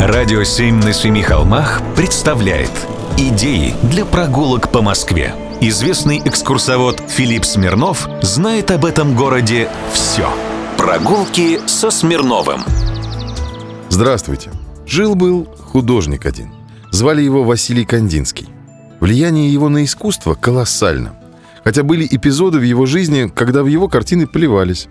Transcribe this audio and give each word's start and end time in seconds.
Радио 0.00 0.44
«Семь 0.44 0.76
на 0.76 0.92
семи 0.92 1.22
холмах» 1.22 1.82
представляет 1.96 2.70
Идеи 3.16 3.74
для 3.82 4.04
прогулок 4.04 4.70
по 4.70 4.80
Москве. 4.80 5.34
Известный 5.60 6.22
экскурсовод 6.24 7.02
Филипп 7.08 7.44
Смирнов 7.44 8.08
знает 8.22 8.70
об 8.70 8.84
этом 8.84 9.16
городе 9.16 9.68
все. 9.92 10.28
Прогулки 10.76 11.58
со 11.66 11.90
Смирновым. 11.90 12.60
Здравствуйте. 13.88 14.52
Жил-был 14.86 15.48
художник 15.58 16.26
один. 16.26 16.52
Звали 16.92 17.22
его 17.22 17.42
Василий 17.42 17.84
Кандинский. 17.84 18.48
Влияние 19.00 19.52
его 19.52 19.68
на 19.68 19.84
искусство 19.84 20.34
колоссально. 20.34 21.16
Хотя 21.64 21.82
были 21.82 22.06
эпизоды 22.08 22.60
в 22.60 22.62
его 22.62 22.86
жизни, 22.86 23.30
когда 23.34 23.64
в 23.64 23.66
его 23.66 23.88
картины 23.88 24.28
плевались. 24.28 24.86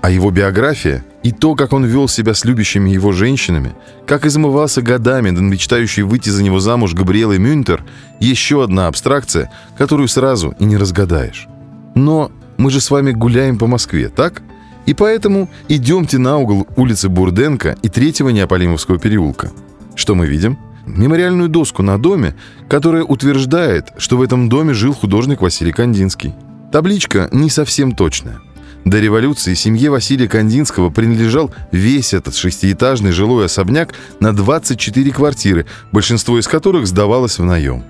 А 0.00 0.08
его 0.10 0.30
биография 0.30 1.04
и 1.26 1.32
то, 1.32 1.56
как 1.56 1.72
он 1.72 1.84
вел 1.84 2.06
себя 2.06 2.34
с 2.34 2.44
любящими 2.44 2.88
его 2.88 3.10
женщинами, 3.10 3.74
как 4.06 4.26
измывался 4.26 4.80
годами 4.80 5.30
над 5.30 5.42
мечтающей 5.42 6.04
выйти 6.04 6.28
за 6.28 6.44
него 6.44 6.60
замуж 6.60 6.94
Габриэлой 6.94 7.40
Мюнтер, 7.40 7.82
еще 8.20 8.62
одна 8.62 8.86
абстракция, 8.86 9.50
которую 9.76 10.06
сразу 10.06 10.54
и 10.60 10.64
не 10.64 10.76
разгадаешь. 10.76 11.48
Но 11.96 12.30
мы 12.58 12.70
же 12.70 12.80
с 12.80 12.92
вами 12.92 13.10
гуляем 13.10 13.58
по 13.58 13.66
Москве, 13.66 14.08
так? 14.08 14.40
И 14.86 14.94
поэтому 14.94 15.50
идемте 15.66 16.18
на 16.18 16.38
угол 16.38 16.68
улицы 16.76 17.08
Бурденко 17.08 17.76
и 17.82 17.88
третьего 17.88 18.28
Неаполимовского 18.28 19.00
переулка. 19.00 19.50
Что 19.96 20.14
мы 20.14 20.28
видим? 20.28 20.56
Мемориальную 20.86 21.48
доску 21.48 21.82
на 21.82 22.00
доме, 22.00 22.36
которая 22.68 23.02
утверждает, 23.02 23.88
что 23.98 24.16
в 24.16 24.22
этом 24.22 24.48
доме 24.48 24.74
жил 24.74 24.94
художник 24.94 25.40
Василий 25.40 25.72
Кандинский. 25.72 26.36
Табличка 26.70 27.28
не 27.32 27.50
совсем 27.50 27.96
точная. 27.96 28.38
До 28.86 29.00
революции 29.00 29.54
семье 29.54 29.90
Василия 29.90 30.28
Кандинского 30.28 30.90
принадлежал 30.90 31.50
весь 31.72 32.14
этот 32.14 32.36
шестиэтажный 32.36 33.10
жилой 33.10 33.46
особняк 33.46 33.92
на 34.20 34.32
24 34.32 35.10
квартиры, 35.10 35.66
большинство 35.90 36.38
из 36.38 36.46
которых 36.46 36.86
сдавалось 36.86 37.40
в 37.40 37.44
наем. 37.44 37.82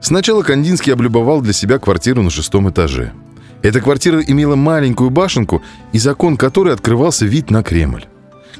Сначала 0.00 0.42
Кандинский 0.42 0.94
облюбовал 0.94 1.42
для 1.42 1.52
себя 1.52 1.78
квартиру 1.78 2.22
на 2.22 2.30
шестом 2.30 2.70
этаже. 2.70 3.12
Эта 3.60 3.82
квартира 3.82 4.22
имела 4.22 4.56
маленькую 4.56 5.10
башенку, 5.10 5.60
из 5.92 6.06
окон 6.06 6.38
которой 6.38 6.72
открывался 6.72 7.26
вид 7.26 7.50
на 7.50 7.62
Кремль. 7.62 8.06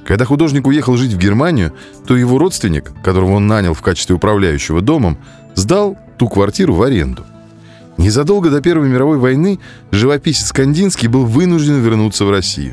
Когда 0.04 0.26
художник 0.26 0.66
уехал 0.66 0.98
жить 0.98 1.14
в 1.14 1.19
Германию, 1.19 1.72
то 2.06 2.14
его 2.14 2.36
родственник, 2.36 2.92
которого 3.02 3.32
он 3.32 3.47
нанял 3.47 3.72
в 3.72 3.80
качестве 3.80 4.16
управляющего 4.16 4.82
домом, 4.82 5.16
сдал 5.54 5.97
ту 6.19 6.28
квартиру 6.28 6.74
в 6.74 6.82
аренду. 6.82 7.24
Незадолго 8.00 8.48
до 8.48 8.62
Первой 8.62 8.88
мировой 8.88 9.18
войны 9.18 9.58
живописец 9.90 10.52
Кандинский 10.52 11.06
был 11.06 11.26
вынужден 11.26 11.82
вернуться 11.82 12.24
в 12.24 12.30
Россию. 12.30 12.72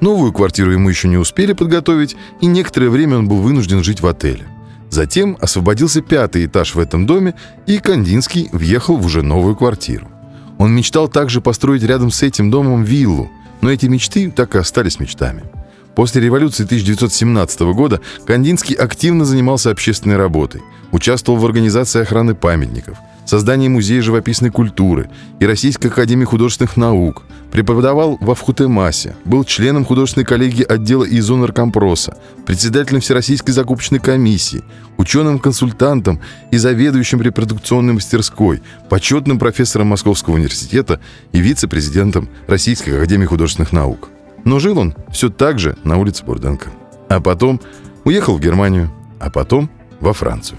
Новую 0.00 0.32
квартиру 0.32 0.72
ему 0.72 0.88
еще 0.88 1.06
не 1.06 1.16
успели 1.16 1.52
подготовить, 1.52 2.16
и 2.40 2.46
некоторое 2.46 2.88
время 2.88 3.18
он 3.18 3.28
был 3.28 3.36
вынужден 3.36 3.84
жить 3.84 4.00
в 4.00 4.06
отеле. 4.08 4.48
Затем 4.90 5.38
освободился 5.40 6.02
пятый 6.02 6.46
этаж 6.46 6.74
в 6.74 6.80
этом 6.80 7.06
доме, 7.06 7.36
и 7.68 7.78
Кандинский 7.78 8.48
въехал 8.50 8.96
в 8.96 9.06
уже 9.06 9.22
новую 9.22 9.54
квартиру. 9.54 10.08
Он 10.58 10.74
мечтал 10.74 11.06
также 11.06 11.40
построить 11.40 11.84
рядом 11.84 12.10
с 12.10 12.24
этим 12.24 12.50
домом 12.50 12.82
виллу, 12.82 13.30
но 13.60 13.70
эти 13.70 13.86
мечты 13.86 14.28
так 14.28 14.56
и 14.56 14.58
остались 14.58 14.98
мечтами. 14.98 15.44
После 15.94 16.20
революции 16.20 16.64
1917 16.64 17.60
года 17.60 18.00
Кандинский 18.26 18.74
активно 18.74 19.24
занимался 19.24 19.70
общественной 19.70 20.16
работой, 20.16 20.62
участвовал 20.90 21.38
в 21.38 21.46
организации 21.46 22.02
охраны 22.02 22.34
памятников– 22.34 22.98
создание 23.24 23.68
Музея 23.68 24.02
живописной 24.02 24.50
культуры 24.50 25.10
и 25.40 25.46
Российской 25.46 25.88
академии 25.88 26.24
художественных 26.24 26.76
наук, 26.76 27.22
преподавал 27.50 28.18
во 28.20 28.34
Вхутемасе, 28.34 29.14
был 29.24 29.44
членом 29.44 29.84
художественной 29.84 30.24
коллегии 30.24 30.64
отдела 30.64 31.04
Изонаркомпроса, 31.04 32.18
председателем 32.46 33.00
Всероссийской 33.00 33.54
закупочной 33.54 34.00
комиссии, 34.00 34.64
ученым-консультантом 34.98 36.20
и 36.50 36.56
заведующим 36.56 37.22
репродукционной 37.22 37.94
мастерской, 37.94 38.60
почетным 38.88 39.38
профессором 39.38 39.88
Московского 39.88 40.34
университета 40.34 41.00
и 41.32 41.38
вице-президентом 41.38 42.28
Российской 42.48 42.90
академии 42.90 43.26
художественных 43.26 43.72
наук. 43.72 44.10
Но 44.44 44.58
жил 44.58 44.78
он 44.78 44.94
все 45.10 45.30
так 45.30 45.58
же 45.58 45.76
на 45.84 45.96
улице 45.96 46.24
Бурденко. 46.24 46.70
А 47.08 47.20
потом 47.20 47.60
уехал 48.04 48.36
в 48.36 48.40
Германию, 48.40 48.90
а 49.18 49.30
потом 49.30 49.70
во 50.00 50.12
Францию. 50.12 50.58